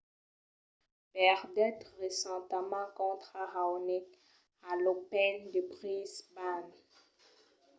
[1.13, 4.07] perdèt recentament contra raonic
[4.69, 6.75] a l’open de brisbane